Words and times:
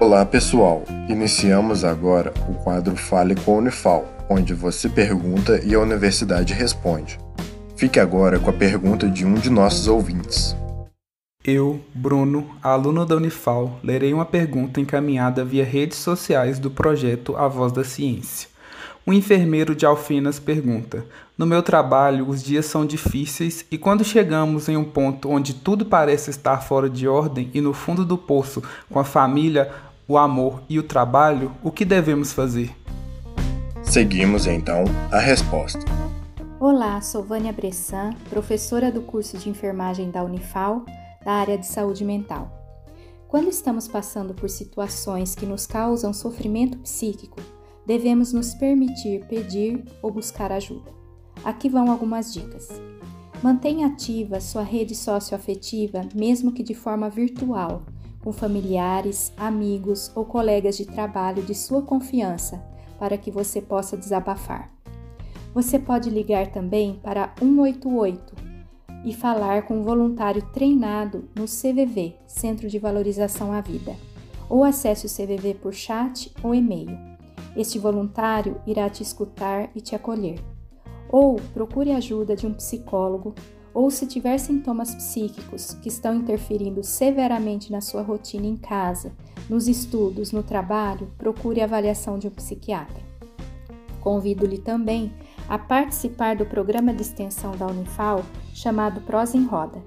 Olá 0.00 0.24
pessoal, 0.24 0.82
iniciamos 1.10 1.84
agora 1.84 2.32
o 2.48 2.54
quadro 2.54 2.96
Fale 2.96 3.34
com 3.34 3.56
a 3.56 3.58
Unifal, 3.58 4.08
onde 4.30 4.54
você 4.54 4.88
pergunta 4.88 5.60
e 5.62 5.74
a 5.74 5.78
universidade 5.78 6.54
responde. 6.54 7.18
Fique 7.76 8.00
agora 8.00 8.38
com 8.38 8.48
a 8.48 8.52
pergunta 8.54 9.06
de 9.06 9.26
um 9.26 9.34
de 9.34 9.50
nossos 9.50 9.86
ouvintes. 9.88 10.56
Eu, 11.44 11.82
Bruno, 11.94 12.48
aluno 12.62 13.04
da 13.04 13.14
Unifal, 13.14 13.78
lerei 13.84 14.14
uma 14.14 14.24
pergunta 14.24 14.80
encaminhada 14.80 15.44
via 15.44 15.66
redes 15.66 15.98
sociais 15.98 16.58
do 16.58 16.70
projeto 16.70 17.36
A 17.36 17.46
Voz 17.46 17.70
da 17.70 17.84
Ciência. 17.84 18.48
Um 19.06 19.12
enfermeiro 19.12 19.74
de 19.74 19.84
Alfinas 19.84 20.38
pergunta: 20.38 21.04
No 21.36 21.44
meu 21.46 21.62
trabalho, 21.62 22.28
os 22.28 22.42
dias 22.42 22.66
são 22.66 22.86
difíceis 22.86 23.66
e 23.70 23.76
quando 23.76 24.04
chegamos 24.04 24.68
em 24.68 24.76
um 24.76 24.84
ponto 24.84 25.28
onde 25.28 25.54
tudo 25.54 25.84
parece 25.84 26.30
estar 26.30 26.58
fora 26.58 26.88
de 26.88 27.08
ordem 27.08 27.50
e 27.52 27.60
no 27.60 27.72
fundo 27.72 28.04
do 28.04 28.16
poço, 28.16 28.62
com 28.90 28.98
a 28.98 29.04
família, 29.04 29.70
o 30.10 30.18
amor 30.18 30.60
e 30.68 30.76
o 30.76 30.82
trabalho, 30.82 31.52
o 31.62 31.70
que 31.70 31.84
devemos 31.84 32.32
fazer? 32.32 32.74
Seguimos 33.80 34.44
então 34.44 34.82
a 35.08 35.20
resposta. 35.20 35.78
Olá, 36.58 37.00
sou 37.00 37.22
Vânia 37.22 37.52
Bressan, 37.52 38.10
professora 38.28 38.90
do 38.90 39.02
curso 39.02 39.38
de 39.38 39.48
enfermagem 39.48 40.10
da 40.10 40.24
Unifal, 40.24 40.84
da 41.24 41.34
área 41.34 41.56
de 41.56 41.64
saúde 41.64 42.04
mental. 42.04 42.50
Quando 43.28 43.50
estamos 43.50 43.86
passando 43.86 44.34
por 44.34 44.50
situações 44.50 45.36
que 45.36 45.46
nos 45.46 45.64
causam 45.64 46.12
sofrimento 46.12 46.76
psíquico, 46.78 47.40
devemos 47.86 48.32
nos 48.32 48.52
permitir 48.52 49.24
pedir 49.26 49.84
ou 50.02 50.10
buscar 50.10 50.50
ajuda. 50.50 50.90
Aqui 51.44 51.68
vão 51.68 51.88
algumas 51.88 52.34
dicas. 52.34 52.68
Mantenha 53.40 53.86
ativa 53.86 54.40
sua 54.40 54.64
rede 54.64 54.96
socioafetiva, 54.96 56.00
mesmo 56.12 56.50
que 56.50 56.64
de 56.64 56.74
forma 56.74 57.08
virtual, 57.08 57.82
com 58.22 58.32
familiares, 58.32 59.32
amigos 59.36 60.12
ou 60.14 60.24
colegas 60.24 60.76
de 60.76 60.84
trabalho 60.84 61.42
de 61.42 61.54
sua 61.54 61.82
confiança, 61.82 62.62
para 62.98 63.16
que 63.16 63.30
você 63.30 63.60
possa 63.60 63.96
desabafar. 63.96 64.70
Você 65.54 65.78
pode 65.78 66.10
ligar 66.10 66.48
também 66.48 67.00
para 67.02 67.34
188 67.38 68.34
e 69.04 69.14
falar 69.14 69.62
com 69.62 69.80
um 69.80 69.82
voluntário 69.82 70.42
treinado 70.52 71.28
no 71.34 71.46
CVV, 71.46 72.16
Centro 72.26 72.68
de 72.68 72.78
Valorização 72.78 73.52
à 73.52 73.60
Vida, 73.60 73.96
ou 74.48 74.62
acesse 74.62 75.06
o 75.06 75.08
CVV 75.08 75.54
por 75.54 75.72
chat 75.72 76.32
ou 76.42 76.54
e-mail. 76.54 76.98
Este 77.56 77.78
voluntário 77.78 78.60
irá 78.66 78.88
te 78.88 79.02
escutar 79.02 79.70
e 79.74 79.80
te 79.80 79.94
acolher. 79.94 80.38
Ou 81.08 81.36
procure 81.52 81.90
ajuda 81.90 82.36
de 82.36 82.46
um 82.46 82.54
psicólogo 82.54 83.34
ou 83.72 83.90
se 83.90 84.06
tiver 84.06 84.38
sintomas 84.38 84.94
psíquicos 84.94 85.74
que 85.74 85.88
estão 85.88 86.14
interferindo 86.14 86.82
severamente 86.82 87.70
na 87.70 87.80
sua 87.80 88.02
rotina 88.02 88.46
em 88.46 88.56
casa, 88.56 89.12
nos 89.48 89.68
estudos, 89.68 90.32
no 90.32 90.42
trabalho, 90.42 91.10
procure 91.16 91.60
a 91.60 91.64
avaliação 91.64 92.18
de 92.18 92.28
um 92.28 92.30
psiquiatra. 92.30 93.02
Convido-lhe 94.00 94.58
também 94.58 95.12
a 95.48 95.58
participar 95.58 96.36
do 96.36 96.46
programa 96.46 96.92
de 96.92 97.02
extensão 97.02 97.52
da 97.56 97.66
Unifal 97.66 98.24
chamado 98.54 99.00
Prós 99.02 99.34
em 99.34 99.44
Roda. 99.44 99.82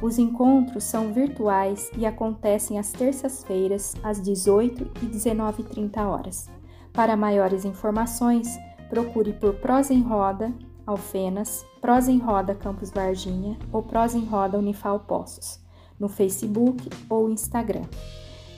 Os 0.00 0.18
encontros 0.18 0.84
são 0.84 1.12
virtuais 1.12 1.90
e 1.96 2.06
acontecem 2.06 2.78
às 2.78 2.92
terças-feiras, 2.92 3.96
às 4.02 4.22
18 4.22 4.90
e 5.02 5.06
19h30 5.06 5.98
horas. 6.06 6.48
Para 6.92 7.16
maiores 7.16 7.64
informações, 7.64 8.56
procure 8.88 9.32
por 9.32 9.54
Prós 9.54 9.90
em 9.90 10.00
Roda 10.00 10.52
Alfenas, 10.88 11.66
Prosa 11.80 12.10
em 12.10 12.18
Roda 12.18 12.54
Campus 12.54 12.90
Varginha 12.90 13.58
ou 13.70 13.82
Prosa 13.82 14.16
em 14.16 14.24
Roda 14.24 14.58
Unifal 14.58 15.00
Poços, 15.00 15.60
no 16.00 16.08
Facebook 16.08 16.88
ou 17.10 17.30
Instagram. 17.30 17.84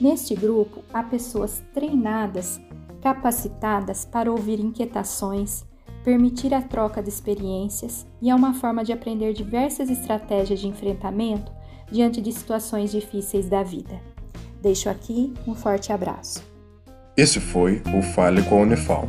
Neste 0.00 0.34
grupo, 0.34 0.82
há 0.94 1.02
pessoas 1.02 1.62
treinadas, 1.74 2.60
capacitadas 3.02 4.04
para 4.04 4.30
ouvir 4.30 4.60
inquietações, 4.60 5.64
permitir 6.04 6.54
a 6.54 6.62
troca 6.62 7.02
de 7.02 7.08
experiências 7.08 8.06
e 8.22 8.30
é 8.30 8.34
uma 8.34 8.54
forma 8.54 8.84
de 8.84 8.92
aprender 8.92 9.32
diversas 9.32 9.90
estratégias 9.90 10.60
de 10.60 10.68
enfrentamento 10.68 11.52
diante 11.90 12.22
de 12.22 12.32
situações 12.32 12.92
difíceis 12.92 13.48
da 13.48 13.62
vida. 13.64 14.00
Deixo 14.62 14.88
aqui 14.88 15.34
um 15.46 15.54
forte 15.54 15.92
abraço. 15.92 16.42
Esse 17.16 17.40
foi 17.40 17.82
o 17.94 18.02
Fale 18.02 18.42
com 18.44 18.60
a 18.60 18.62
Unifal. 18.62 19.08